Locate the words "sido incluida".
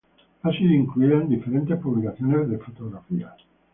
0.51-1.17